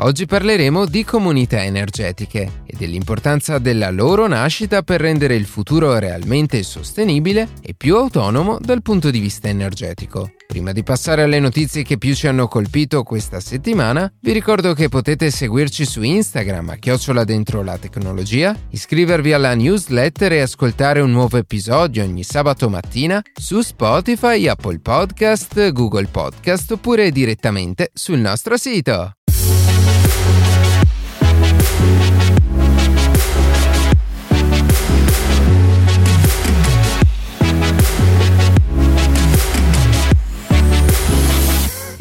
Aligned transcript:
Oggi 0.00 0.26
parleremo 0.26 0.86
di 0.86 1.02
comunità 1.02 1.64
energetiche 1.64 2.62
e 2.64 2.76
dell'importanza 2.76 3.58
della 3.58 3.90
loro 3.90 4.28
nascita 4.28 4.82
per 4.82 5.00
rendere 5.00 5.34
il 5.34 5.44
futuro 5.44 5.98
realmente 5.98 6.62
sostenibile 6.62 7.48
e 7.60 7.74
più 7.74 7.96
autonomo 7.96 8.58
dal 8.60 8.80
punto 8.80 9.10
di 9.10 9.18
vista 9.18 9.48
energetico. 9.48 10.30
Prima 10.46 10.70
di 10.70 10.84
passare 10.84 11.22
alle 11.22 11.40
notizie 11.40 11.82
che 11.82 11.98
più 11.98 12.14
ci 12.14 12.28
hanno 12.28 12.46
colpito 12.46 13.02
questa 13.02 13.40
settimana, 13.40 14.10
vi 14.20 14.30
ricordo 14.30 14.72
che 14.72 14.88
potete 14.88 15.32
seguirci 15.32 15.84
su 15.84 16.00
Instagram 16.02 16.70
a 16.70 16.76
chiocciola 16.76 17.24
dentro 17.24 17.64
la 17.64 17.76
tecnologia, 17.76 18.56
iscrivervi 18.70 19.32
alla 19.32 19.56
newsletter 19.56 20.32
e 20.32 20.40
ascoltare 20.42 21.00
un 21.00 21.10
nuovo 21.10 21.38
episodio 21.38 22.04
ogni 22.04 22.22
sabato 22.22 22.68
mattina 22.68 23.20
su 23.34 23.62
Spotify, 23.62 24.46
Apple 24.46 24.78
Podcast, 24.78 25.72
Google 25.72 26.06
Podcast 26.06 26.70
oppure 26.70 27.10
direttamente 27.10 27.90
sul 27.92 28.18
nostro 28.18 28.56
sito. 28.56 29.17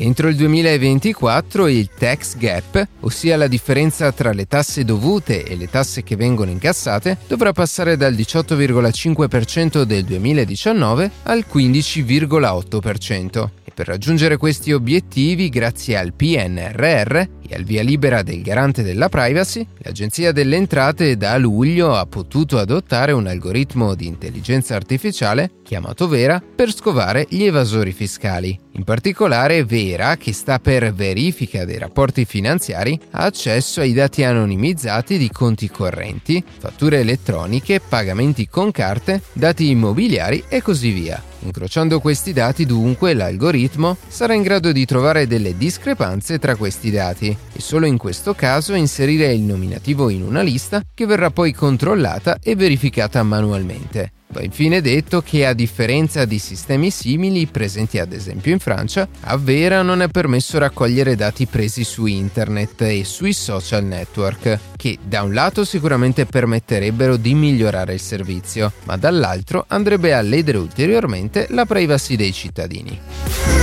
Entro 0.07 0.29
il 0.29 0.37
2024 0.37 1.67
il 1.67 1.89
tax 1.89 2.37
gap, 2.37 2.87
ossia 3.01 3.35
la 3.35 3.47
differenza 3.47 4.09
tra 4.13 4.31
le 4.31 4.47
tasse 4.47 4.85
dovute 4.85 5.43
e 5.43 5.57
le 5.57 5.69
tasse 5.69 6.01
che 6.01 6.15
vengono 6.15 6.49
incassate, 6.49 7.17
dovrà 7.27 7.51
passare 7.51 7.97
dal 7.97 8.13
18,5% 8.13 9.81
del 9.81 10.05
2019 10.05 11.11
al 11.23 11.45
15,8% 11.51 13.49
per 13.77 13.85
raggiungere 13.85 14.37
questi 14.37 14.71
obiettivi, 14.71 15.49
grazie 15.49 15.99
al 15.99 16.11
PNRR 16.13 17.15
e 17.15 17.53
al 17.53 17.61
via 17.61 17.83
libera 17.83 18.23
del 18.23 18.41
garante 18.41 18.81
della 18.81 19.07
privacy, 19.07 19.67
l'Agenzia 19.83 20.31
delle 20.31 20.55
Entrate 20.55 21.15
da 21.15 21.37
luglio 21.37 21.93
ha 21.93 22.07
potuto 22.07 22.57
adottare 22.57 23.11
un 23.11 23.27
algoritmo 23.27 23.93
di 23.93 24.07
intelligenza 24.07 24.73
artificiale 24.73 25.51
chiamato 25.63 26.07
Vera 26.07 26.41
per 26.41 26.73
scovare 26.73 27.27
gli 27.29 27.43
evasori 27.43 27.91
fiscali. 27.91 28.59
In 28.71 28.83
particolare 28.83 29.63
Vera, 29.63 30.17
che 30.17 30.33
sta 30.33 30.57
per 30.57 30.91
verifica 30.91 31.63
dei 31.63 31.77
rapporti 31.77 32.25
finanziari, 32.25 32.99
ha 33.11 33.25
accesso 33.25 33.81
ai 33.81 33.93
dati 33.93 34.23
anonimizzati 34.23 35.19
di 35.19 35.29
conti 35.29 35.69
correnti, 35.69 36.43
fatture 36.57 37.01
elettroniche, 37.01 37.79
pagamenti 37.79 38.47
con 38.47 38.71
carte, 38.71 39.21
dati 39.33 39.69
immobiliari 39.69 40.45
e 40.49 40.63
così 40.63 40.89
via. 40.89 41.21
Incrociando 41.47 42.01
questi 42.01 42.33
dati 42.33 42.65
dunque 42.65 43.13
l'algoritmo 43.13 43.95
sarà 44.05 44.33
in 44.33 44.41
grado 44.41 44.73
di 44.73 44.85
trovare 44.85 45.27
delle 45.27 45.55
discrepanze 45.55 46.39
tra 46.39 46.57
questi 46.57 46.91
dati 46.91 47.29
e 47.29 47.61
solo 47.61 47.85
in 47.85 47.97
questo 47.97 48.33
caso 48.33 48.73
inserire 48.73 49.31
il 49.33 49.43
nominativo 49.43 50.09
in 50.09 50.23
una 50.23 50.41
lista 50.41 50.83
che 50.93 51.05
verrà 51.05 51.31
poi 51.31 51.53
controllata 51.53 52.37
e 52.43 52.55
verificata 52.57 53.23
manualmente. 53.23 54.16
Va 54.29 54.43
infine 54.43 54.81
detto 54.81 55.21
che 55.21 55.45
a 55.45 55.53
differenza 55.53 56.25
di 56.25 56.37
sistemi 56.37 56.91
simili 56.91 57.47
presenti 57.47 57.97
ad 57.97 58.11
esempio 58.11 58.51
in 58.51 58.59
Francia, 58.59 59.07
a 59.21 59.37
Vera 59.37 59.81
non 59.81 60.01
è 60.01 60.09
permesso 60.09 60.57
raccogliere 60.57 61.15
dati 61.15 61.45
presi 61.45 61.83
su 61.83 62.05
internet 62.05 62.81
e 62.81 63.03
sui 63.05 63.33
social 63.33 63.85
network, 63.85 64.59
che 64.75 64.97
da 65.01 65.23
un 65.23 65.33
lato 65.33 65.63
sicuramente 65.63 66.25
permetterebbero 66.25 67.15
di 67.15 67.33
migliorare 67.33 67.93
il 67.93 68.01
servizio, 68.01 68.73
ma 68.83 68.97
dall'altro 68.97 69.63
andrebbe 69.67 70.13
a 70.13 70.21
ledere 70.21 70.57
ulteriormente 70.57 71.47
la 71.51 71.65
privacy 71.65 72.15
dei 72.15 72.33
cittadini. 72.33 73.56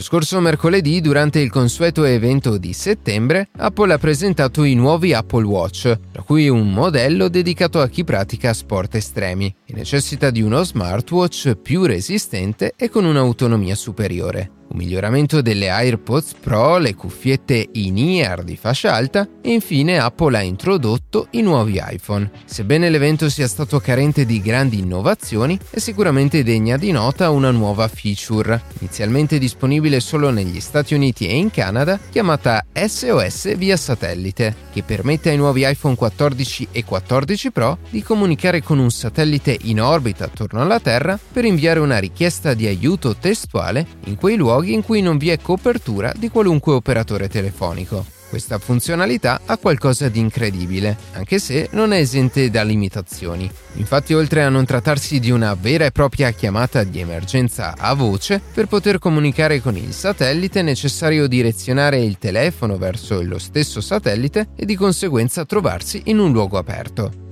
Lo 0.00 0.06
scorso 0.06 0.40
mercoledì, 0.40 1.02
durante 1.02 1.40
il 1.40 1.50
consueto 1.50 2.04
evento 2.04 2.56
di 2.56 2.72
settembre, 2.72 3.50
Apple 3.58 3.92
ha 3.92 3.98
presentato 3.98 4.64
i 4.64 4.72
nuovi 4.72 5.12
Apple 5.12 5.44
Watch, 5.44 5.98
tra 6.10 6.22
cui 6.22 6.48
un 6.48 6.72
modello 6.72 7.28
dedicato 7.28 7.82
a 7.82 7.88
chi 7.88 8.02
pratica 8.02 8.54
sport 8.54 8.94
estremi 8.94 9.54
e 9.66 9.74
necessita 9.74 10.30
di 10.30 10.40
uno 10.40 10.62
smartwatch 10.64 11.54
più 11.56 11.84
resistente 11.84 12.72
e 12.78 12.88
con 12.88 13.04
un'autonomia 13.04 13.74
superiore 13.74 14.52
un 14.70 14.78
miglioramento 14.78 15.40
delle 15.40 15.68
AirPods 15.68 16.34
Pro, 16.40 16.78
le 16.78 16.94
cuffiette 16.94 17.68
in-ear 17.72 18.44
di 18.44 18.56
fascia 18.56 18.94
alta 18.94 19.28
e 19.40 19.52
infine 19.52 19.98
Apple 19.98 20.36
ha 20.36 20.42
introdotto 20.42 21.26
i 21.30 21.42
nuovi 21.42 21.80
iPhone. 21.84 22.30
Sebbene 22.44 22.88
l'evento 22.88 23.28
sia 23.28 23.48
stato 23.48 23.80
carente 23.80 24.24
di 24.24 24.40
grandi 24.40 24.78
innovazioni, 24.78 25.58
è 25.70 25.78
sicuramente 25.78 26.44
degna 26.44 26.76
di 26.76 26.92
nota 26.92 27.30
una 27.30 27.50
nuova 27.50 27.88
feature, 27.88 28.62
inizialmente 28.78 29.38
disponibile 29.38 29.98
solo 30.00 30.30
negli 30.30 30.60
Stati 30.60 30.94
Uniti 30.94 31.26
e 31.26 31.36
in 31.36 31.50
Canada, 31.50 31.98
chiamata 32.10 32.64
SOS 32.72 33.56
via 33.56 33.76
satellite, 33.76 34.54
che 34.72 34.82
permette 34.82 35.30
ai 35.30 35.36
nuovi 35.36 35.68
iPhone 35.68 35.96
14 35.96 36.68
e 36.70 36.84
14 36.84 37.50
Pro 37.50 37.78
di 37.90 38.02
comunicare 38.02 38.62
con 38.62 38.78
un 38.78 38.90
satellite 38.90 39.56
in 39.62 39.80
orbita 39.80 40.24
attorno 40.24 40.62
alla 40.62 40.78
Terra 40.78 41.18
per 41.32 41.44
inviare 41.44 41.80
una 41.80 41.98
richiesta 41.98 42.54
di 42.54 42.66
aiuto 42.66 43.16
testuale 43.16 43.86
in 44.04 44.14
quei 44.14 44.36
luoghi 44.36 44.59
luoghi 44.60 44.74
in 44.74 44.82
cui 44.82 45.00
non 45.00 45.16
vi 45.16 45.30
è 45.30 45.38
copertura 45.40 46.12
di 46.16 46.28
qualunque 46.28 46.74
operatore 46.74 47.28
telefonico. 47.28 48.04
Questa 48.28 48.58
funzionalità 48.58 49.40
ha 49.44 49.56
qualcosa 49.56 50.08
di 50.08 50.20
incredibile, 50.20 50.96
anche 51.14 51.40
se 51.40 51.68
non 51.72 51.92
è 51.92 51.98
esente 51.98 52.48
da 52.48 52.62
limitazioni. 52.62 53.50
Infatti, 53.74 54.14
oltre 54.14 54.44
a 54.44 54.48
non 54.48 54.64
trattarsi 54.64 55.18
di 55.18 55.32
una 55.32 55.54
vera 55.54 55.86
e 55.86 55.90
propria 55.90 56.30
chiamata 56.30 56.84
di 56.84 57.00
emergenza 57.00 57.74
a 57.76 57.92
voce, 57.94 58.40
per 58.54 58.66
poter 58.66 59.00
comunicare 59.00 59.60
con 59.60 59.76
il 59.76 59.92
satellite 59.92 60.60
è 60.60 60.62
necessario 60.62 61.26
direzionare 61.26 61.98
il 61.98 62.18
telefono 62.18 62.76
verso 62.76 63.20
lo 63.20 63.38
stesso 63.38 63.80
satellite 63.80 64.50
e 64.54 64.64
di 64.64 64.76
conseguenza 64.76 65.44
trovarsi 65.44 66.02
in 66.04 66.20
un 66.20 66.30
luogo 66.30 66.56
aperto. 66.56 67.29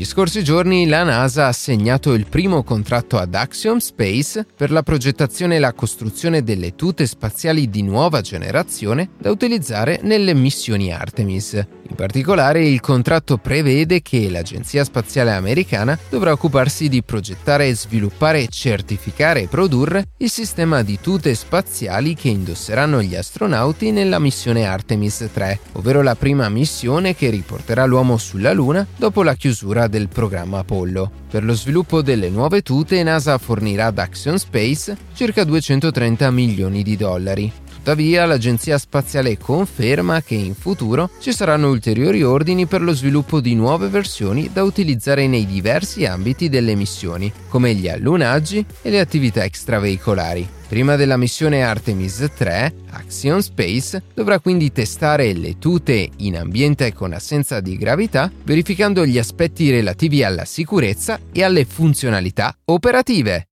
Negli 0.00 0.08
scorsi 0.08 0.42
giorni 0.42 0.86
la 0.86 1.02
NASA 1.02 1.44
ha 1.44 1.48
assegnato 1.48 2.14
il 2.14 2.24
primo 2.26 2.62
contratto 2.62 3.18
ad 3.18 3.34
Axiom 3.34 3.76
Space 3.76 4.46
per 4.56 4.70
la 4.70 4.82
progettazione 4.82 5.56
e 5.56 5.58
la 5.58 5.74
costruzione 5.74 6.42
delle 6.42 6.74
tute 6.74 7.04
spaziali 7.04 7.68
di 7.68 7.82
nuova 7.82 8.22
generazione 8.22 9.10
da 9.18 9.30
utilizzare 9.30 10.00
nelle 10.02 10.32
missioni 10.32 10.90
Artemis. 10.90 11.52
In 11.90 11.96
particolare 11.96 12.66
il 12.66 12.80
contratto 12.80 13.36
prevede 13.36 14.00
che 14.00 14.30
l'Agenzia 14.30 14.84
Spaziale 14.84 15.32
Americana 15.32 15.98
dovrà 16.08 16.30
occuparsi 16.30 16.88
di 16.88 17.02
progettare, 17.02 17.74
sviluppare, 17.74 18.46
certificare 18.46 19.42
e 19.42 19.48
produrre 19.48 20.06
il 20.18 20.30
sistema 20.30 20.82
di 20.82 21.00
tute 21.00 21.34
spaziali 21.34 22.14
che 22.14 22.28
indosseranno 22.28 23.02
gli 23.02 23.16
astronauti 23.16 23.90
nella 23.90 24.20
missione 24.20 24.66
Artemis 24.66 25.28
3, 25.32 25.58
ovvero 25.72 26.00
la 26.00 26.14
prima 26.14 26.48
missione 26.48 27.16
che 27.16 27.28
riporterà 27.28 27.84
l'uomo 27.86 28.16
sulla 28.18 28.52
Luna 28.52 28.86
dopo 28.96 29.24
la 29.24 29.34
chiusura 29.34 29.88
del 29.90 30.08
programma 30.08 30.60
Apollo. 30.60 31.10
Per 31.28 31.44
lo 31.44 31.52
sviluppo 31.52 32.00
delle 32.00 32.30
nuove 32.30 32.62
tute 32.62 33.02
NASA 33.02 33.36
fornirà 33.36 33.86
ad 33.86 33.98
Axion 33.98 34.38
Space 34.38 34.96
circa 35.12 35.44
230 35.44 36.30
milioni 36.30 36.82
di 36.82 36.96
dollari. 36.96 37.52
Tuttavia, 37.80 38.26
l'Agenzia 38.26 38.76
Spaziale 38.76 39.38
conferma 39.38 40.20
che 40.20 40.34
in 40.34 40.54
futuro 40.54 41.08
ci 41.18 41.32
saranno 41.32 41.70
ulteriori 41.70 42.22
ordini 42.22 42.66
per 42.66 42.82
lo 42.82 42.92
sviluppo 42.92 43.40
di 43.40 43.54
nuove 43.54 43.88
versioni 43.88 44.50
da 44.52 44.62
utilizzare 44.64 45.26
nei 45.26 45.46
diversi 45.46 46.04
ambiti 46.04 46.50
delle 46.50 46.74
missioni, 46.74 47.32
come 47.48 47.72
gli 47.72 47.88
allunaggi 47.88 48.62
e 48.82 48.90
le 48.90 49.00
attività 49.00 49.44
extraveicolari. 49.44 50.46
Prima 50.68 50.96
della 50.96 51.16
missione 51.16 51.62
Artemis 51.64 52.28
3, 52.36 52.74
Axion 52.90 53.40
Space 53.42 54.02
dovrà 54.12 54.40
quindi 54.40 54.70
testare 54.72 55.32
le 55.32 55.56
tute 55.58 56.10
in 56.18 56.36
ambiente 56.36 56.92
con 56.92 57.14
assenza 57.14 57.60
di 57.60 57.78
gravità, 57.78 58.30
verificando 58.44 59.06
gli 59.06 59.16
aspetti 59.16 59.70
relativi 59.70 60.22
alla 60.22 60.44
sicurezza 60.44 61.18
e 61.32 61.42
alle 61.42 61.64
funzionalità 61.64 62.54
operative. 62.66 63.49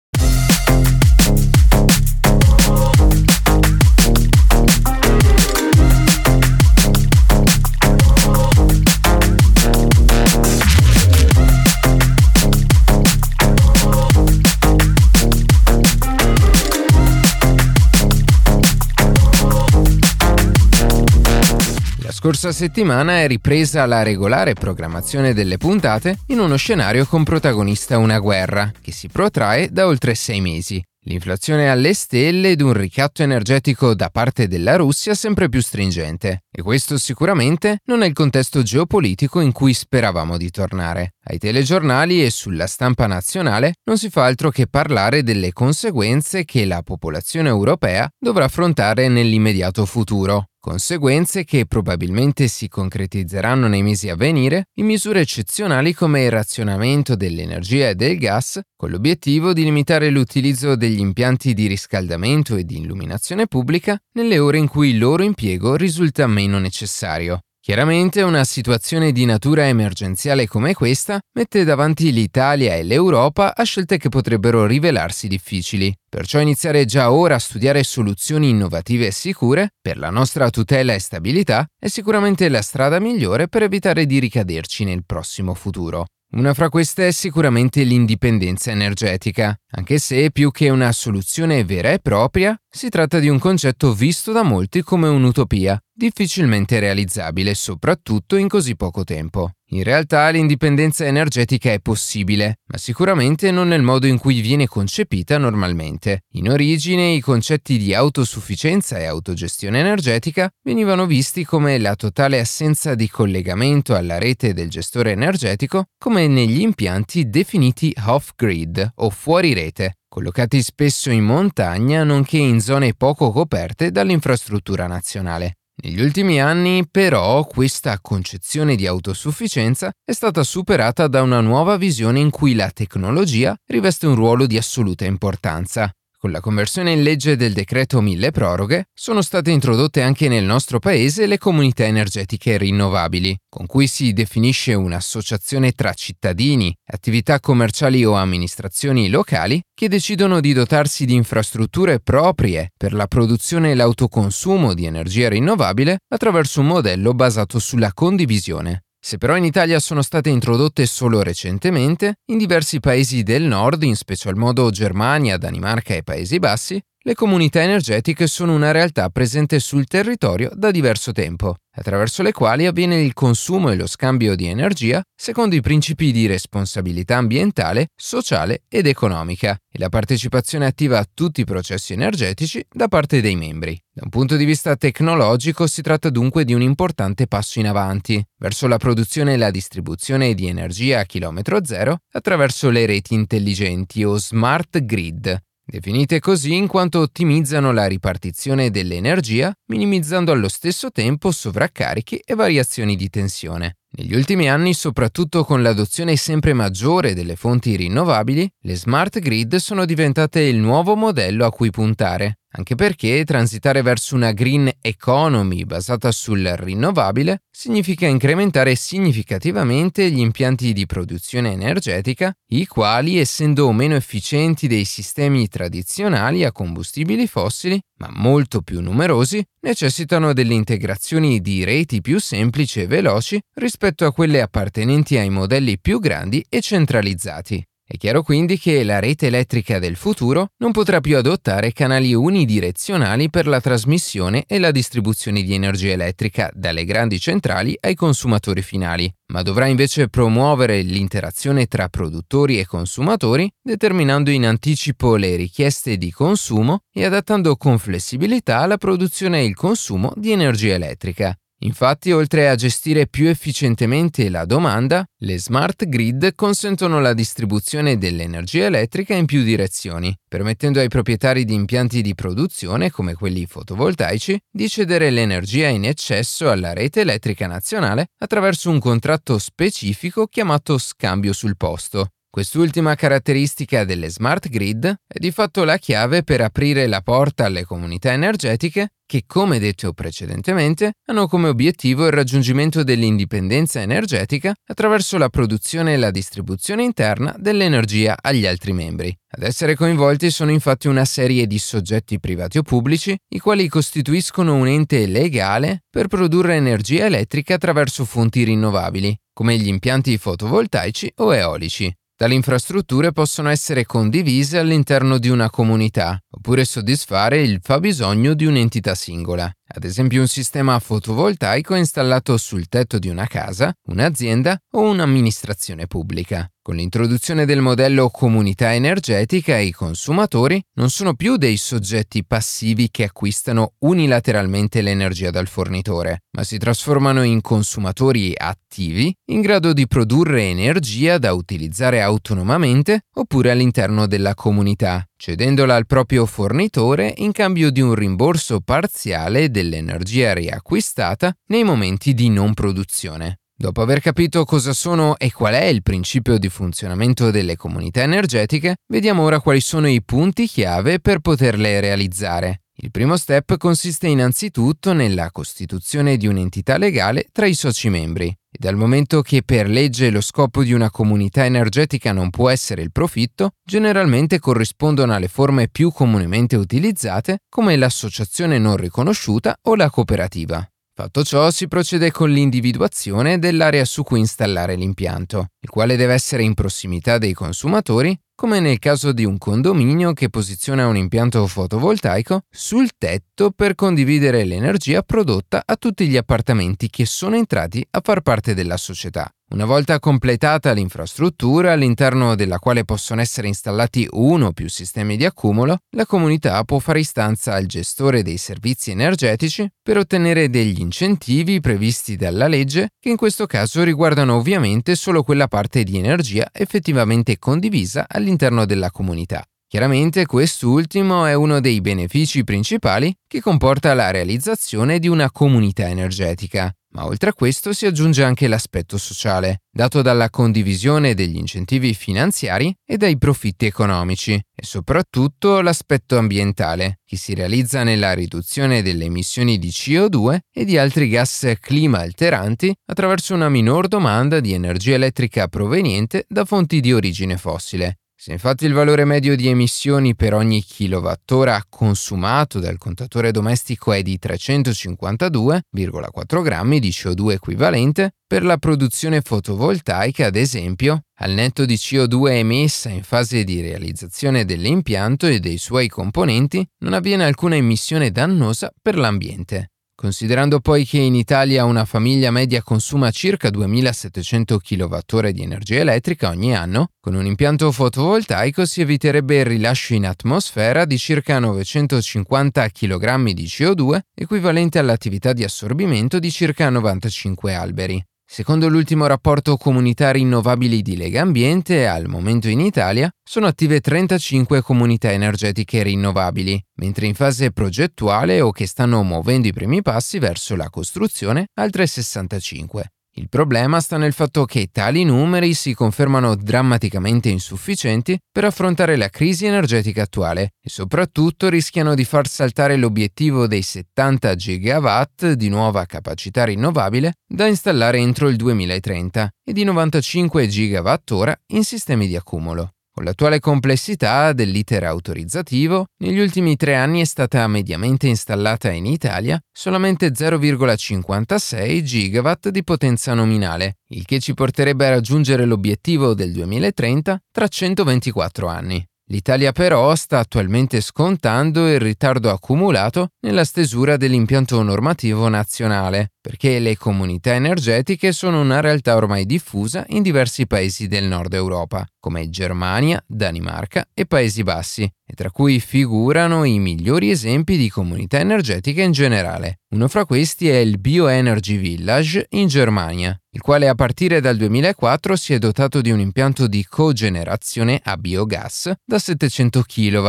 Scorsa 22.29 22.53
settimana 22.53 23.21
è 23.21 23.27
ripresa 23.27 23.87
la 23.87 24.03
regolare 24.03 24.53
programmazione 24.53 25.33
delle 25.33 25.57
puntate 25.57 26.19
in 26.27 26.41
uno 26.41 26.57
scenario 26.57 27.07
con 27.07 27.25
protagonista 27.25 27.97
una 27.97 28.19
guerra, 28.19 28.71
che 28.83 28.93
si 28.93 29.09
protrae 29.09 29.71
da 29.71 29.87
oltre 29.87 30.15
sei 30.15 30.43
mesi. 30.43 30.85
l'inflazione 31.09 31.71
alle 31.71 31.95
stelle 31.95 32.51
ed 32.51 32.61
un 32.61 32.75
ricatto 32.75 33.23
energetico 33.23 33.95
da 33.95 34.11
parte 34.11 34.47
della 34.47 34.77
Russia 34.77 35.15
sempre 35.15 35.49
più 35.49 35.63
stringente. 35.63 36.43
E 36.51 36.61
questo 36.61 36.99
sicuramente 36.99 37.79
non 37.87 38.03
è 38.03 38.07
il 38.07 38.13
contesto 38.13 38.61
geopolitico 38.63 39.41
in 39.41 39.53
cui 39.53 39.73
speravamo 39.73 40.37
di 40.37 40.51
tornare. 40.51 41.15
Ai 41.29 41.39
telegiornali 41.39 42.23
e 42.23 42.29
sulla 42.29 42.67
stampa 42.67 43.07
nazionale 43.07 43.77
non 43.85 43.97
si 43.97 44.11
fa 44.11 44.27
altro 44.27 44.51
che 44.51 44.67
parlare 44.67 45.23
delle 45.23 45.55
conseguenze 45.55 46.45
che 46.45 46.67
la 46.67 46.83
popolazione 46.83 47.49
europea 47.49 48.07
dovrà 48.19 48.45
affrontare 48.45 49.09
nell'immediato 49.09 49.87
futuro 49.87 50.49
conseguenze 50.69 51.44
che 51.44 51.65
probabilmente 51.65 52.47
si 52.47 52.69
concretizzeranno 52.69 53.69
nei 53.69 53.82
mesi 53.82 54.11
a 54.11 54.17
venire 54.17 54.67
in 54.75 54.85
misure 54.85 55.20
eccezionali 55.23 55.94
come 55.94 56.25
il 56.25 56.31
razionamento 56.31 57.17
dell'energia 57.17 57.88
e 57.88 57.94
del 57.94 58.19
gas, 58.19 58.61
con 58.76 58.91
l'obiettivo 58.91 59.55
di 59.55 59.65
limitare 59.65 60.11
l'utilizzo 60.11 60.76
degli 60.76 60.99
impianti 60.99 61.55
di 61.55 61.69
riscaldamento 61.69 62.55
e 62.55 62.65
di 62.65 62.81
illuminazione 62.81 63.47
pubblica 63.47 63.99
nelle 64.12 64.38
ore 64.38 64.59
in 64.59 64.69
cui 64.69 64.91
il 64.91 64.99
loro 64.99 65.23
impiego 65.23 65.75
risulta 65.75 66.26
meno 66.26 66.59
necessario. 66.59 67.41
Chiaramente 67.69 68.23
una 68.23 68.44
situazione 68.44 69.12
di 69.12 69.26
natura 69.26 69.67
emergenziale 69.67 70.47
come 70.47 70.73
questa 70.73 71.20
mette 71.35 71.65
davanti 71.65 72.11
l'Italia 72.15 72.75
e 72.75 72.82
l'Europa 72.82 73.55
a 73.55 73.62
scelte 73.62 73.99
che 73.99 74.09
potrebbero 74.09 74.65
rivelarsi 74.65 75.29
difficili. 75.29 75.94
Perciò 76.09 76.41
iniziare 76.41 76.87
già 76.87 77.12
ora 77.12 77.35
a 77.35 77.38
studiare 77.38 77.82
soluzioni 77.82 78.49
innovative 78.49 79.09
e 79.09 79.12
sicure 79.12 79.75
per 79.82 79.99
la 79.99 80.09
nostra 80.09 80.49
tutela 80.49 80.94
e 80.94 80.99
stabilità 80.99 81.67
è 81.79 81.88
sicuramente 81.88 82.49
la 82.49 82.62
strada 82.62 83.00
migliore 83.00 83.49
per 83.49 83.65
evitare 83.65 84.06
di 84.06 84.19
ricaderci 84.19 84.85
nel 84.85 85.05
prossimo 85.05 85.53
futuro. 85.53 86.06
Una 86.31 86.53
fra 86.53 86.69
queste 86.69 87.09
è 87.09 87.11
sicuramente 87.11 87.85
l'indipendenza 87.85 88.71
energetica, 88.71 89.59
anche 89.71 89.99
se 89.99 90.31
più 90.31 90.51
che 90.51 90.69
una 90.69 90.93
soluzione 90.93 91.65
vera 91.65 91.91
e 91.91 92.01
propria, 92.01 92.55
si 92.69 92.91
tratta 92.91 93.19
di 93.19 93.31
un 93.31 93.39
concetto 93.39 93.95
visto 93.95 94.31
da 94.33 94.43
molti 94.43 94.83
come 94.83 95.09
un'utopia, 95.09 95.83
difficilmente 95.91 96.81
realizzabile, 96.81 97.55
soprattutto 97.55 98.37
in 98.37 98.47
così 98.47 98.77
poco 98.77 99.05
tempo. 99.05 99.53
In 99.70 99.82
realtà 99.82 100.31
l'indipendenza 100.31 101.05
energetica 101.05 101.70
è 101.70 101.79
possibile, 101.79 102.61
ma 102.69 102.79
sicuramente 102.79 103.50
non 103.50 103.69
nel 103.69 103.82
modo 103.82 104.06
in 104.06 104.19
cui 104.19 104.41
viene 104.41 104.67
concepita 104.67 105.37
normalmente. 105.37 106.23
In 106.37 106.49
origine 106.49 107.11
i 107.11 107.20
concetti 107.20 107.76
di 107.76 107.93
autosufficienza 107.93 108.99
e 108.99 109.05
autogestione 109.05 109.79
energetica 109.79 110.49
venivano 110.62 111.05
visti 111.05 111.44
come 111.44 111.76
la 111.76 111.97
totale 111.97 112.41
assenza 112.41 112.94
di 112.94 113.11
collegamento 113.11 113.94
alla 113.94 114.17
rete 114.17 114.55
del 114.55 114.70
gestore 114.70 115.11
energetico, 115.12 115.88
come 115.99 116.26
negli 116.29 116.61
impianti 116.61 117.29
definiti 117.29 117.94
off-grid 118.06 118.93
o 118.94 119.11
fuori 119.11 119.53
rete, 119.53 119.99
collocati 120.09 120.62
spesso 120.62 121.11
in 121.11 121.25
montagna 121.25 122.05
nonché 122.05 122.38
in 122.38 122.62
zone 122.62 122.94
poco 122.94 123.31
coperte 123.32 123.91
dall'infrastruttura 123.91 124.87
nazionale. 124.87 125.57
Negli 125.81 126.01
ultimi 126.01 126.41
anni, 126.41 126.89
però, 126.91 127.45
questa 127.45 128.01
concezione 128.01 128.75
di 128.75 128.87
autosufficienza 128.89 129.93
è 130.05 130.13
stata 130.13 130.43
superata 130.43 131.07
da 131.07 131.23
una 131.23 131.41
nuova 131.41 131.77
visione 131.77 132.19
in 132.19 132.31
cui 132.31 132.55
la 132.55 132.71
tecnologia 132.71 133.55
riveste 133.67 134.09
un 134.09 134.17
ruolo 134.17 134.47
di 134.47 134.57
assoluta 134.57 135.05
importanza. 135.05 135.93
Con 136.20 136.32
la 136.32 136.41
conversione 136.41 136.91
in 136.91 137.05
legge 137.05 137.37
del 137.37 137.53
decreto 137.53 138.00
mille 138.00 138.32
proroghe 138.32 138.87
sono 138.93 139.23
state 139.23 139.53
introdotte 139.53 140.03
anche 140.03 140.26
nel 140.26 140.43
nostro 140.43 140.81
paese 140.81 141.26
le 141.29 141.38
comunità 141.38 141.85
energetiche 141.85 142.59
rinnovabili, 142.59 143.38
con 143.49 143.67
cui 143.67 143.87
si 143.87 144.12
definisce 144.12 144.75
un'associazione 144.75 145.70
tra 145.70 145.93
cittadini, 145.93 146.76
attività 146.87 147.38
commerciali 147.38 148.05
o 148.05 148.15
amministrazioni 148.15 149.11
locali 149.11 149.62
che 149.73 149.87
decidono 149.87 150.41
di 150.41 150.53
dotarsi 150.53 151.05
di 151.05 151.15
infrastrutture 151.15 152.00
proprie 152.00 152.73
per 152.76 152.94
la 152.94 153.06
produzione 153.06 153.70
e 153.70 153.75
l'autoconsumo 153.76 154.75
di 154.75 154.87
energia 154.87 155.29
rinnovabile 155.29 155.99
attraverso 156.09 156.62
un 156.62 156.67
modello 156.67 157.15
basato 157.15 157.61
sulla 157.61 157.93
condivisione. 157.93 158.87
Se 159.08 159.16
però 159.16 159.38
in 159.38 159.44
Italia 159.44 159.81
sono 159.81 160.02
state 160.02 160.28
introdotte 160.28 160.84
solo 160.84 161.22
recentemente, 161.22 162.16
in 162.26 162.37
diversi 162.37 162.78
paesi 162.78 163.22
del 163.22 163.44
nord, 163.44 163.82
in 163.84 163.96
special 163.96 164.37
modo 164.37 164.69
Germania, 164.69 165.38
Danimarca 165.38 165.94
e 165.94 166.02
Paesi 166.02 166.38
Bassi, 166.38 166.78
le 167.08 167.14
comunità 167.14 167.62
energetiche 167.62 168.26
sono 168.26 168.52
una 168.52 168.70
realtà 168.70 169.08
presente 169.08 169.60
sul 169.60 169.87
territorio 169.87 170.50
da 170.52 170.70
diverso 170.70 171.10
tempo, 171.10 171.55
attraverso 171.75 172.22
le 172.22 172.32
quali 172.32 172.66
avviene 172.66 173.00
il 173.00 173.14
consumo 173.14 173.70
e 173.70 173.76
lo 173.76 173.87
scambio 173.87 174.37
di 174.37 174.46
energia 174.46 175.02
secondo 175.16 175.55
i 175.55 175.62
principi 175.62 176.12
di 176.12 176.26
responsabilità 176.26 177.16
ambientale, 177.16 177.87
sociale 177.96 178.64
ed 178.69 178.87
economica 178.87 179.56
e 179.72 179.78
la 179.78 179.88
partecipazione 179.88 180.66
attiva 180.66 180.99
a 180.99 181.06
tutti 181.10 181.40
i 181.40 181.46
processi 181.46 181.94
energetici 181.94 182.62
da 182.70 182.88
parte 182.88 183.22
dei 183.22 183.37
membri. 183.37 183.81
Da 183.90 184.02
un 184.05 184.10
punto 184.10 184.37
di 184.37 184.44
vista 184.44 184.76
tecnologico 184.76 185.66
si 185.66 185.81
tratta 185.81 186.10
dunque 186.10 186.44
di 186.44 186.52
un 186.52 186.60
importante 186.60 187.26
passo 187.26 187.58
in 187.58 187.69
avanti 187.69 188.22
verso 188.37 188.66
la 188.66 188.76
produzione 188.76 189.32
e 189.32 189.37
la 189.38 189.50
distribuzione 189.50 190.34
di 190.34 190.46
energia 190.46 191.00
a 191.00 191.05
chilometro 191.05 191.64
zero 191.64 192.00
attraverso 192.12 192.69
le 192.69 192.84
reti 192.84 193.14
intelligenti 193.14 194.05
o 194.05 194.19
smart 194.19 194.84
grid, 194.84 195.46
definite 195.70 196.19
così 196.19 196.55
in 196.55 196.67
quanto 196.67 197.00
ottimizzano 197.00 197.73
la 197.73 197.87
ripartizione 197.87 198.70
dell'energia, 198.70 199.53
minimizzando 199.67 200.32
allo 200.32 200.49
stesso 200.49 200.91
tempo 200.91 201.31
sovraccarichi 201.31 202.23
e 202.25 202.35
variazioni 202.35 202.97
di 202.97 203.11
tensione. 203.11 203.76
Negli 203.91 204.15
ultimi 204.15 204.50
anni, 204.50 204.75
soprattutto 204.75 205.44
con 205.44 205.62
l'adozione 205.62 206.17
sempre 206.17 206.53
maggiore 206.53 207.15
delle 207.15 207.37
fonti 207.37 207.76
rinnovabili, 207.76 208.50
le 208.61 208.76
smart 208.76 209.19
grid 209.19 209.56
sono 209.56 209.85
diventate 209.85 210.41
il 210.41 210.56
nuovo 210.56 210.94
modello 210.94 211.44
a 211.44 211.50
cui 211.50 211.70
puntare, 211.70 212.38
anche 212.58 212.75
perché 212.75 213.25
transitare 213.25 213.82
verso 213.82 214.16
una 214.16 214.32
green 214.32 214.69
economy 214.81 215.64
basata 215.64 216.10
sul 216.10 216.43
rinnovabile 216.43 217.43
significa 217.50 218.06
incrementare 218.06 218.75
significativamente 218.75 220.10
gli 220.10 220.19
impianti 220.19 220.72
di 220.72 220.84
produzione 220.84 221.52
energetica, 221.52 222.32
i 222.49 222.66
quali, 222.66 223.19
essendo 223.19 223.70
meno 223.70 223.94
efficienti 223.94 224.66
dei 224.66 224.84
sistemi 224.84 225.46
tradizionali 225.46 226.44
a 226.44 226.50
combustibili 226.50 227.28
fossili, 227.28 227.81
ma 227.99 228.08
molto 228.10 228.60
più 228.62 228.81
numerosi, 228.81 229.40
necessitano 229.60 230.32
delle 230.32 230.55
integrazioni 230.55 231.40
di 231.40 231.62
reti 231.62 232.00
più 232.00 232.19
semplici 232.19 232.81
e 232.81 232.87
veloci 232.88 233.40
rispetto 233.55 234.05
a 234.05 234.12
quelle 234.12 234.40
appartenenti 234.40 235.16
ai 235.16 235.31
modelli 235.31 235.78
più 235.78 236.00
grandi 236.00 236.44
e 236.49 236.60
centralizzati. 236.60 237.64
È 237.90 237.96
chiaro 237.96 238.23
quindi 238.23 238.58
che 238.58 238.85
la 238.85 238.99
rete 238.99 239.29
elettrica 239.29 239.79
del 239.79 239.96
futuro 239.96 240.50
non 240.58 240.73
potrà 240.73 241.00
più 241.00 241.17
adottare 241.17 241.73
canali 241.73 242.12
unidirezionali 242.12 243.31
per 243.31 243.46
la 243.46 243.62
trasmissione 243.62 244.44
e 244.46 244.58
la 244.58 244.70
distribuzione 244.70 245.43
di 245.43 245.55
energia 245.55 245.93
elettrica 245.93 246.51
dalle 246.53 246.84
grandi 246.84 247.19
centrali 247.19 247.74
ai 247.81 247.94
consumatori 247.94 248.60
finali, 248.60 249.10
ma 249.32 249.41
dovrà 249.41 249.69
invece 249.69 250.10
promuovere 250.10 250.82
l'interazione 250.82 251.65
tra 251.65 251.89
produttori 251.89 252.58
e 252.58 252.67
consumatori, 252.67 253.51
determinando 253.63 254.29
in 254.29 254.44
anticipo 254.44 255.17
le 255.17 255.36
richieste 255.36 255.96
di 255.96 256.13
consumo 256.13 256.81
e 256.93 257.06
adattando 257.06 257.56
con 257.56 257.79
flessibilità 257.79 258.67
la 258.67 258.77
produzione 258.77 259.41
e 259.41 259.46
il 259.46 259.55
consumo 259.55 260.13
di 260.15 260.31
energia 260.31 260.74
elettrica. 260.74 261.34
Infatti, 261.62 262.12
oltre 262.12 262.48
a 262.48 262.55
gestire 262.55 263.08
più 263.08 263.27
efficientemente 263.29 264.29
la 264.29 264.44
domanda, 264.44 265.05
le 265.19 265.41
smart 265.41 265.86
grid 265.86 266.36
consentono 266.36 267.00
la 267.00 267.15
distribuzione 267.15 267.98
dell'energia 267.98 268.67
elettrica 268.67 269.15
in 269.15 269.27
più 269.27 269.43
direzioni, 269.43 270.17
permettendo 270.29 270.79
ai 270.79 270.86
proprietari 270.86 271.44
di 271.44 271.55
impianti 271.55 272.00
di 272.00 272.15
produzione, 272.15 272.93
come 272.93 273.15
quelli 273.15 273.44
fotovoltaici, 273.46 274.38
di 274.48 274.69
cedere 274.69 275.10
l'energia 275.10 275.67
in 275.67 275.84
eccesso 275.84 276.48
alla 276.48 276.72
rete 276.72 277.00
elettrica 277.00 277.48
nazionale 277.48 278.10
attraverso 278.19 278.70
un 278.70 278.79
contratto 278.79 279.36
specifico 279.38 280.29
chiamato 280.29 280.79
scambio 280.79 281.32
sul 281.32 281.56
posto, 281.56 282.10
Quest'ultima 282.31 282.94
caratteristica 282.94 283.85
delle 283.85 284.11
smart 284.11 284.49
grid 284.49 284.85
è 284.85 285.19
di 285.19 285.31
fatto 285.31 285.65
la 285.65 285.79
chiave 285.79 286.23
per 286.23 286.43
aprire 286.43 286.87
la 286.87 287.01
porta 287.01 287.47
alle 287.47 287.65
comunità 287.65 288.13
energetiche 288.13 288.91
che, 289.06 289.25
come 289.27 289.58
detto 289.58 289.94
precedentemente, 289.94 290.93
hanno 291.06 291.27
come 291.27 291.49
obiettivo 291.49 292.05
il 292.05 292.13
raggiungimento 292.13 292.82
dell'indipendenza 292.82 293.81
energetica 293.81 294.53
attraverso 294.67 295.17
la 295.17 295.31
produzione 295.31 295.94
e 295.94 295.97
la 295.97 296.11
distribuzione 296.11 296.82
interna 296.82 297.35
dell'energia 297.39 298.19
agli 298.20 298.47
altri 298.47 298.75
membri. 298.75 299.17
Ad 299.31 299.43
essere 299.43 299.75
coinvolti 299.75 300.31
sono 300.31 300.51
infatti 300.51 300.87
una 300.87 301.06
serie 301.06 301.47
di 301.47 301.58
soggetti 301.58 302.20
privati 302.20 302.58
o 302.58 302.63
pubblici, 302.63 303.17
i 303.29 303.39
quali 303.39 303.67
costituiscono 303.69 304.55
un 304.55 304.69
ente 304.69 305.06
legale 305.06 305.85
per 305.89 306.08
produrre 306.08 306.56
energia 306.56 307.06
elettrica 307.06 307.55
attraverso 307.55 308.05
fonti 308.05 308.44
rinnovabili, 308.44 309.19
come 309.32 309.56
gli 309.56 309.69
impianti 309.69 310.19
fotovoltaici 310.19 311.11
o 311.17 311.35
eolici. 311.35 311.91
Tali 312.19 312.34
infrastrutture 312.34 313.13
possono 313.13 313.48
essere 313.48 313.87
condivise 313.87 314.58
all'interno 314.58 315.19
di 315.19 315.29
una 315.29 315.51
comunità, 315.51 316.20
oppure 316.29 316.65
soddisfare 316.65 317.41
il 317.43 317.60
fabbisogno 317.63 318.34
di 318.34 318.44
un'entità 318.44 318.96
singola. 318.96 319.48
ad 319.70 319.84
esempio 319.84 320.22
un 320.22 320.27
sistema 320.27 320.77
fotovoltaico 320.81 321.77
installato 321.77 322.37
sul 322.37 322.67
tetto 322.67 322.98
di 322.98 323.08
una 323.08 323.29
casa, 323.29 323.72
un'azienda 323.84 324.58
o 324.72 324.81
un'amministrazione 324.81 325.87
pubblica. 325.87 326.51
Con 326.69 326.77
l'introduzione 326.77 327.46
del 327.46 327.63
modello 327.63 328.10
comunità 328.10 328.75
energetica 328.75 329.56
i 329.56 329.72
consumatori 329.72 330.63
non 330.75 330.91
sono 330.91 331.15
più 331.15 331.39
dei 331.39 331.56
soggetti 331.56 332.27
passivi 332.27 332.91
che 332.91 333.05
acquistano 333.05 333.72
unilateralmente 333.79 334.82
l'energia 334.82 335.31
dal 335.31 335.48
fornitore, 335.48 336.25
ma 336.32 336.44
si 336.44 336.58
trasformano 336.58 337.22
in 337.22 337.41
consumatori 337.41 338.34
attivi 338.37 339.10
in 339.31 339.41
grado 339.41 339.72
di 339.72 339.87
produrre 339.87 340.43
energia 340.43 341.17
da 341.17 341.32
utilizzare 341.32 342.03
autonomamente 342.03 343.05
oppure 343.15 343.51
all'interno 343.51 344.06
della 344.06 344.34
comunità, 344.34 345.03
cedendola 345.17 345.75
al 345.75 345.87
proprio 345.87 346.27
fornitore 346.27 347.15
in 347.17 347.32
cambio 347.32 347.70
di 347.70 347.81
un 347.81 347.94
rimborso 347.94 348.60
parziale 348.60 349.51
dell'energia 349.51 350.34
riacquistata 350.34 351.34
nei 351.46 351.65
momenti 351.65 352.13
di 352.13 352.29
non 352.29 352.53
produzione. 352.53 353.39
Dopo 353.60 353.82
aver 353.82 353.98
capito 353.98 354.44
cosa 354.44 354.72
sono 354.72 355.19
e 355.19 355.32
qual 355.32 355.55
è 355.55 355.65
il 355.65 355.82
principio 355.82 356.38
di 356.38 356.48
funzionamento 356.48 357.32
delle 357.32 357.56
comunità 357.56 358.03
energetiche, 358.03 358.77
vediamo 358.86 359.24
ora 359.24 359.41
quali 359.41 359.60
sono 359.60 359.88
i 359.88 360.00
punti 360.00 360.46
chiave 360.46 361.00
per 361.00 361.19
poterle 361.19 361.81
realizzare. 361.81 362.60
Il 362.77 362.93
primo 362.93 363.17
step 363.17 363.56
consiste 363.56 364.06
innanzitutto 364.06 364.93
nella 364.93 365.32
costituzione 365.32 366.17
di 366.17 366.29
un'entità 366.29 366.79
legale 366.79 367.27
tra 367.32 367.46
i 367.46 367.55
soci 367.55 367.88
membri. 367.88 368.29
E 368.29 368.58
dal 368.60 368.77
momento 368.77 369.22
che 369.22 369.43
per 369.43 369.69
legge 369.69 370.10
lo 370.10 370.20
scopo 370.20 370.62
di 370.62 370.72
una 370.72 370.88
comunità 370.88 371.44
energetica 371.44 372.12
non 372.12 372.31
può 372.31 372.50
essere 372.50 372.82
il 372.82 372.93
profitto, 372.93 373.55
generalmente 373.65 374.38
corrispondono 374.38 375.12
alle 375.12 375.27
forme 375.27 375.67
più 375.67 375.91
comunemente 375.91 376.55
utilizzate 376.55 377.38
come 377.48 377.74
l'associazione 377.74 378.58
non 378.58 378.77
riconosciuta 378.77 379.56
o 379.62 379.74
la 379.74 379.91
cooperativa. 379.91 380.65
Fatto 381.00 381.22
ciò, 381.22 381.48
si 381.52 381.69
procede 381.69 382.10
con 382.10 382.28
l'individuazione 382.28 383.38
dell'area 383.38 383.84
su 383.84 384.02
cui 384.02 384.19
installare 384.19 384.74
l'impianto, 384.74 385.50
il 385.60 385.69
quale 385.69 385.94
deve 385.94 386.12
essere 386.12 386.43
in 386.43 386.55
prossimità 386.55 387.19
dei 387.19 387.34
consumatori, 387.34 388.19
come 388.34 388.58
nel 388.58 388.81
caso 388.81 389.12
di 389.12 389.24
un 389.24 389.38
condominio 389.38 390.12
che 390.12 390.28
posiziona 390.28 390.88
un 390.88 390.96
impianto 390.96 391.46
fotovoltaico 391.46 392.40
sul 392.50 392.88
tetto 392.98 393.52
per 393.52 393.76
condividere 393.76 394.43
l'energia 394.43 395.02
prodotta 395.02 395.62
a 395.64 395.76
tutti 395.76 396.08
gli 396.08 396.17
appartamenti 396.17 396.90
che 396.90 397.06
sono 397.06 397.36
entrati 397.36 397.86
a 397.93 398.00
far 398.02 398.20
parte 398.22 398.55
della 398.55 398.76
società. 398.76 399.32
Una 399.50 399.64
volta 399.64 399.98
completata 399.98 400.72
l'infrastruttura 400.72 401.72
all'interno 401.72 402.34
della 402.34 402.58
quale 402.58 402.84
possono 402.84 403.22
essere 403.22 403.48
installati 403.48 404.06
uno 404.10 404.48
o 404.48 404.52
più 404.52 404.69
sistemi 404.69 405.17
di 405.17 405.24
accumulo, 405.24 405.78
la 405.96 406.05
comunità 406.05 406.62
può 406.64 406.78
fare 406.81 407.00
istanza 407.00 407.55
al 407.55 407.64
gestore 407.64 408.22
dei 408.22 408.36
servizi 408.36 408.90
energetici 408.90 409.67
per 409.82 409.96
ottenere 409.96 410.50
degli 410.50 410.81
incentivi 410.81 411.60
previsti 411.60 412.17
dalla 412.17 412.46
legge 412.46 412.90
che 413.00 413.08
in 413.08 413.17
questo 413.17 413.46
caso 413.46 413.82
riguardano 413.84 414.36
ovviamente 414.36 414.94
solo 414.94 415.22
quella 415.22 415.48
parte 415.48 415.82
di 415.82 415.96
energia 415.96 416.50
effettivamente 416.52 417.38
condivisa 417.38 418.05
all'interno 418.06 418.67
della 418.67 418.90
comunità. 418.90 419.43
Chiaramente 419.67 420.26
quest'ultimo 420.26 421.24
è 421.24 421.32
uno 421.32 421.60
dei 421.60 421.81
benefici 421.81 422.44
principali 422.44 423.14
che 423.26 423.40
comporta 423.40 423.94
la 423.94 424.10
realizzazione 424.10 424.98
di 424.98 425.08
una 425.08 425.31
comunità 425.31 425.88
energetica. 425.88 426.70
Ma 426.98 427.06
oltre 427.06 427.31
a 427.31 427.32
questo 427.32 427.72
si 427.72 427.86
aggiunge 427.86 428.24
anche 428.24 428.48
l'aspetto 428.48 428.98
sociale, 428.98 429.60
dato 429.70 430.02
dalla 430.02 430.31
condivisione 430.31 431.14
degli 431.14 431.36
incentivi 431.36 431.94
finanziari 431.94 432.74
e 432.84 432.96
dai 432.96 433.17
profitti 433.17 433.67
economici, 433.67 434.32
e 434.32 434.64
soprattutto 434.64 435.60
l'aspetto 435.60 436.19
ambientale, 436.19 436.98
che 437.05 437.17
si 437.17 437.34
realizza 437.34 437.84
nella 437.84 438.14
riduzione 438.14 438.82
delle 438.82 439.05
emissioni 439.05 439.60
di 439.60 439.69
CO2 439.69 440.38
e 440.52 440.64
di 440.64 440.76
altri 440.76 441.08
gas 441.08 441.52
clima 441.60 442.00
alteranti 442.00 442.74
attraverso 442.86 443.32
una 443.32 443.48
minor 443.48 443.86
domanda 443.86 444.40
di 444.40 444.52
energia 444.52 444.94
elettrica 444.94 445.46
proveniente 445.46 446.24
da 446.26 446.44
fonti 446.44 446.81
di 446.81 446.93
origine 446.93 447.36
fossile, 447.36 447.98
se 448.20 448.32
infatti 448.32 448.65
il 448.65 448.72
valore 448.72 449.05
medio 449.05 449.37
di 449.37 449.46
emissioni 449.46 450.17
per 450.17 450.34
ogni 450.34 450.60
kilowattora 450.60 451.63
consumato 451.69 452.58
dal 452.58 452.77
contatore 452.77 453.31
domestico 453.31 453.93
è 453.93 454.03
di 454.03 454.19
352,4 454.20 456.43
grammi 456.43 456.81
di 456.81 456.89
CO2 456.89 457.31
equivalente, 457.31 458.17
per 458.27 458.43
la 458.43 458.56
produzione 458.56 459.20
fotovoltaica, 459.20 460.27
ad 460.27 460.34
esempio, 460.34 461.05
al 461.20 461.31
netto 461.31 461.65
di 461.65 461.77
CO2 461.77 462.31
emessa 462.31 462.89
in 462.89 463.05
fase 463.05 463.44
di 463.44 463.60
realizzazione 463.60 464.44
dell'impianto 464.44 465.29
e 465.29 465.39
dei 465.39 465.56
suoi 465.56 465.87
componenti, 465.87 466.69
non 466.79 466.94
avviene 466.94 467.25
alcuna 467.25 467.55
emissione 467.55 468.10
dannosa 468.10 468.75
per 468.82 468.98
l'ambiente. 468.98 469.70
Considerando 470.00 470.60
poi 470.60 470.84
che 470.84 470.98
in 470.98 471.17
Italia 471.17 471.64
una 471.64 471.84
famiglia 471.84 472.31
media 472.31 472.62
consuma 472.62 473.10
circa 473.10 473.50
2700 473.50 474.58
kWh 474.58 475.28
di 475.31 475.43
energia 475.43 475.81
elettrica 475.81 476.28
ogni 476.28 476.55
anno, 476.55 476.90
con 477.00 477.17
un 477.17 477.26
impianto 477.26 477.72
fotovoltaico 477.72 478.64
si 478.64 478.81
eviterebbe 478.81 479.38
il 479.38 479.46
rilascio 479.46 479.94
in 479.94 480.06
atmosfera 480.06 480.84
di 480.84 480.96
circa 480.98 481.40
950 481.40 482.69
kg 482.69 483.32
di 483.32 483.44
CO2, 483.46 483.98
equivalente 484.14 484.78
all'attività 484.78 485.32
di 485.32 485.43
assorbimento 485.43 486.20
di 486.20 486.31
circa 486.31 486.70
95 486.70 487.55
alberi. 487.55 488.06
Secondo 488.31 488.69
l'ultimo 488.69 489.06
rapporto 489.06 489.56
Comunità 489.56 490.11
Rinnovabili 490.11 490.82
di 490.82 490.99
Lega 490.99 491.23
Ambiente, 491.23 491.87
al 491.87 492.08
momento 492.08 492.49
in 492.49 492.61
Italia 492.61 493.11
sono 493.25 493.47
attive 493.47 493.81
35 493.81 494.61
comunità 494.61 495.11
energetiche 495.11 495.82
rinnovabili, 495.82 496.63
mentre 496.75 497.06
in 497.06 497.15
fase 497.15 497.53
progettuale 497.53 498.43
o 498.43 498.51
che 498.51 498.67
stanno 498.67 499.03
muovendo 499.03 499.49
i 499.49 499.55
primi 499.55 499.81
passi 499.81 500.19
verso 500.19 500.56
la 500.56 500.69
costruzione 500.69 501.47
altre 501.55 501.87
65. 501.87 502.91
Il 503.19 503.29
problema 503.29 503.81
sta 503.81 503.96
nel 503.96 504.13
fatto 504.13 504.44
che 504.44 504.69
tali 504.70 505.03
numeri 505.03 505.53
si 505.53 505.75
confermano 505.75 506.37
drammaticamente 506.37 507.29
insufficienti 507.29 508.17
per 508.31 508.44
affrontare 508.44 508.94
la 508.94 509.08
crisi 509.08 509.44
energetica 509.44 510.03
attuale 510.03 510.53
e 510.63 510.70
soprattutto 510.70 511.48
rischiano 511.48 511.96
di 511.96 512.05
far 512.05 512.29
saltare 512.29 512.77
l'obiettivo 512.77 513.48
dei 513.48 513.62
70 513.62 514.35
GW 514.35 515.33
di 515.35 515.48
nuova 515.48 515.85
capacità 515.85 516.44
rinnovabile 516.44 517.14
da 517.27 517.48
installare 517.48 517.98
entro 517.98 518.29
il 518.29 518.37
2030 518.37 519.31
e 519.44 519.53
di 519.53 519.64
95 519.64 520.46
GWh 520.46 521.33
in 521.55 521.64
sistemi 521.64 522.07
di 522.07 522.14
accumulo. 522.14 522.75
Con 522.98 523.07
l'attuale 523.07 523.38
complessità 523.38 524.33
dell'iter 524.33 524.83
autorizzativo, 524.83 525.87
negli 525.98 526.18
ultimi 526.18 526.57
tre 526.57 526.74
anni 526.74 527.00
è 527.00 527.05
stata 527.05 527.46
mediamente 527.46 528.09
installata 528.09 528.72
in 528.72 528.87
Italia 528.87 529.40
solamente 529.52 530.09
0,56 530.09 531.81
GW 531.81 532.48
di 532.50 532.64
potenza 532.64 533.14
nominale, 533.14 533.76
il 533.90 534.05
che 534.05 534.18
ci 534.18 534.35
porterebbe 534.35 534.88
a 534.88 534.90
raggiungere 534.90 535.44
l'obiettivo 535.44 536.12
del 536.12 536.33
2030 536.33 537.20
tra 537.31 537.46
124 537.46 538.48
anni. 538.48 538.85
L'Italia 539.11 539.53
però 539.53 539.94
sta 539.94 540.18
attualmente 540.18 540.83
scontando 540.83 541.66
il 541.66 541.81
ritardo 541.81 542.31
accumulato 542.31 543.12
nella 543.20 543.44
stesura 543.44 543.96
dell'impianto 543.96 544.62
normativo 544.62 545.29
nazionale, 545.29 546.12
perché 546.20 546.59
le 546.59 546.77
comunità 546.77 547.33
energetiche 547.33 548.12
sono 548.12 548.42
una 548.42 548.61
realtà 548.61 548.96
ormai 548.96 549.24
diffusa 549.24 549.83
in 549.88 550.03
diversi 550.03 550.46
paesi 550.46 550.88
del 550.88 551.05
nord 551.05 551.33
Europa, 551.33 551.87
come 551.98 552.29
Germania, 552.29 553.03
Danimarca 553.07 553.88
e 553.94 554.05
Paesi 554.05 554.42
Bassi, 554.42 554.83
e 554.83 555.14
tra 555.14 555.31
cui 555.31 555.59
figurano 555.59 556.44
i 556.44 556.59
migliori 556.59 557.11
esempi 557.11 557.57
di 557.57 557.70
comunità 557.70 558.18
energetiche 558.18 558.83
in 558.83 558.92
generale. 558.92 559.61
Uno 559.70 559.87
fra 559.87 560.07
questi 560.07 560.48
è 560.48 560.57
il 560.57 560.79
Bioenergy 560.79 561.59
Village 561.59 562.29
in 562.31 562.46
Germania, 562.46 563.14
il 563.33 563.42
quale 563.42 563.68
a 563.68 563.75
partire 563.75 564.22
dal 564.22 564.38
2004 564.38 565.14
si 565.14 565.35
è 565.35 565.38
dotato 565.38 565.83
di 565.83 565.90
un 565.90 566.01
impianto 566.01 566.46
di 566.46 566.64
cogenerazione 566.64 567.79
a 567.85 567.98
biogas 567.98 568.72
da 568.83 568.98
700 568.98 569.62
kW 569.62 570.09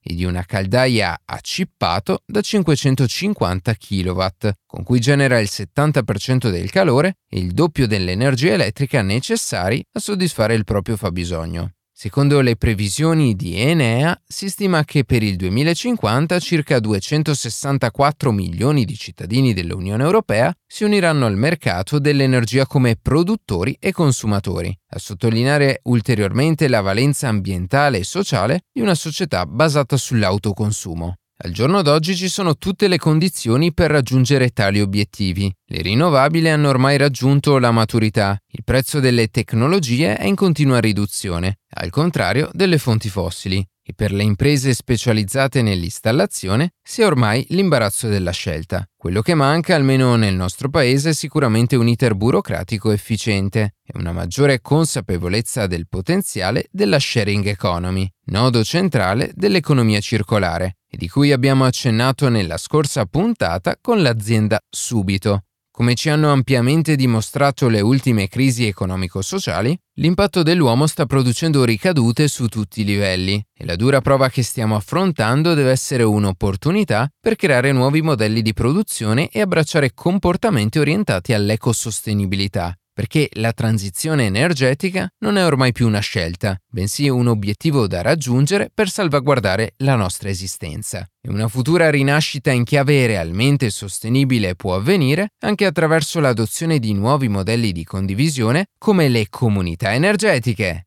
e 0.00 0.14
di 0.14 0.24
una 0.24 0.44
caldaia 0.44 1.22
a 1.24 1.38
cippato 1.40 2.22
da 2.24 2.40
550 2.40 3.74
kW, 3.74 4.26
con 4.64 4.84
cui 4.84 5.00
genera 5.00 5.40
il 5.40 5.48
70% 5.50 6.48
del 6.48 6.70
calore 6.70 7.16
e 7.28 7.40
il 7.40 7.50
doppio 7.50 7.88
dell'energia 7.88 8.52
elettrica 8.52 9.02
necessari 9.02 9.84
a 9.90 9.98
soddisfare 9.98 10.54
il 10.54 10.62
proprio 10.62 10.96
fabbisogno. 10.96 11.72
Secondo 12.02 12.40
le 12.40 12.56
previsioni 12.56 13.36
di 13.36 13.60
Enea, 13.60 14.18
si 14.26 14.48
stima 14.48 14.84
che 14.84 15.04
per 15.04 15.22
il 15.22 15.36
2050 15.36 16.38
circa 16.38 16.80
264 16.80 18.32
milioni 18.32 18.86
di 18.86 18.96
cittadini 18.96 19.52
dell'Unione 19.52 20.02
Europea 20.02 20.50
si 20.66 20.84
uniranno 20.84 21.26
al 21.26 21.36
mercato 21.36 21.98
dell'energia 21.98 22.64
come 22.64 22.96
produttori 22.96 23.76
e 23.78 23.92
consumatori, 23.92 24.74
a 24.92 24.98
sottolineare 24.98 25.80
ulteriormente 25.82 26.68
la 26.68 26.80
valenza 26.80 27.28
ambientale 27.28 27.98
e 27.98 28.04
sociale 28.04 28.62
di 28.72 28.80
una 28.80 28.94
società 28.94 29.44
basata 29.44 29.98
sull'autoconsumo. 29.98 31.19
Al 31.42 31.52
giorno 31.52 31.80
d'oggi 31.80 32.16
ci 32.16 32.28
sono 32.28 32.58
tutte 32.58 32.86
le 32.86 32.98
condizioni 32.98 33.72
per 33.72 33.90
raggiungere 33.90 34.50
tali 34.50 34.78
obiettivi. 34.78 35.50
Le 35.64 35.80
rinnovabili 35.80 36.50
hanno 36.50 36.68
ormai 36.68 36.98
raggiunto 36.98 37.56
la 37.58 37.70
maturità, 37.70 38.38
il 38.48 38.62
prezzo 38.62 39.00
delle 39.00 39.28
tecnologie 39.28 40.18
è 40.18 40.26
in 40.26 40.34
continua 40.34 40.80
riduzione, 40.80 41.60
al 41.76 41.88
contrario 41.88 42.50
delle 42.52 42.76
fonti 42.76 43.08
fossili. 43.08 43.66
E 43.90 43.92
per 43.94 44.12
le 44.12 44.22
imprese 44.22 44.72
specializzate 44.72 45.62
nell'installazione 45.62 46.74
sia 46.82 47.06
ormai 47.06 47.44
l'imbarazzo 47.50 48.08
della 48.08 48.30
scelta. 48.30 48.88
Quello 48.96 49.20
che 49.20 49.34
manca, 49.34 49.74
almeno 49.74 50.14
nel 50.14 50.34
nostro 50.34 50.68
paese, 50.68 51.10
è 51.10 51.12
sicuramente 51.12 51.76
un 51.76 51.88
iter 51.88 52.14
burocratico 52.14 52.92
efficiente 52.92 53.74
e 53.84 53.98
una 53.98 54.12
maggiore 54.12 54.60
consapevolezza 54.60 55.66
del 55.66 55.88
potenziale 55.88 56.66
della 56.70 56.98
sharing 56.98 57.46
economy, 57.46 58.08
nodo 58.26 58.62
centrale 58.62 59.32
dell'economia 59.34 60.00
circolare, 60.00 60.76
e 60.88 60.96
di 60.96 61.08
cui 61.08 61.32
abbiamo 61.32 61.64
accennato 61.64 62.28
nella 62.28 62.58
scorsa 62.58 63.06
puntata 63.06 63.76
con 63.80 64.02
l'azienda 64.02 64.60
Subito, 64.68 65.44
come 65.80 65.94
ci 65.94 66.10
hanno 66.10 66.30
ampiamente 66.30 66.94
dimostrato 66.94 67.66
le 67.70 67.80
ultime 67.80 68.28
crisi 68.28 68.66
economico-sociali, 68.66 69.74
l'impatto 69.94 70.42
dell'uomo 70.42 70.86
sta 70.86 71.06
producendo 71.06 71.64
ricadute 71.64 72.28
su 72.28 72.48
tutti 72.48 72.82
i 72.82 72.84
livelli. 72.84 73.42
E 73.56 73.64
la 73.64 73.76
dura 73.76 74.02
prova 74.02 74.28
che 74.28 74.42
stiamo 74.42 74.76
affrontando 74.76 75.54
deve 75.54 75.70
essere 75.70 76.02
un'opportunità 76.02 77.08
per 77.18 77.34
creare 77.34 77.72
nuovi 77.72 78.02
modelli 78.02 78.42
di 78.42 78.52
produzione 78.52 79.30
e 79.30 79.40
abbracciare 79.40 79.92
comportamenti 79.94 80.78
orientati 80.78 81.32
all'ecosostenibilità, 81.32 82.76
perché 82.92 83.28
la 83.34 83.52
transizione 83.52 84.26
energetica 84.26 85.08
non 85.18 85.36
è 85.36 85.44
ormai 85.44 85.72
più 85.72 85.86
una 85.86 86.00
scelta, 86.00 86.60
bensì 86.68 87.08
un 87.08 87.28
obiettivo 87.28 87.86
da 87.86 88.02
raggiungere 88.02 88.70
per 88.72 88.88
salvaguardare 88.88 89.74
la 89.78 89.94
nostra 89.94 90.28
esistenza. 90.28 91.08
E 91.22 91.28
una 91.28 91.48
futura 91.48 91.90
rinascita 91.90 92.50
in 92.50 92.64
chiave 92.64 93.06
realmente 93.06 93.70
sostenibile 93.70 94.56
può 94.56 94.74
avvenire 94.74 95.30
anche 95.40 95.66
attraverso 95.66 96.20
l'adozione 96.20 96.78
di 96.78 96.92
nuovi 96.94 97.28
modelli 97.28 97.72
di 97.72 97.84
condivisione 97.84 98.66
come 98.78 99.08
le 99.08 99.26
comunità 99.28 99.92
energetiche. 99.92 100.86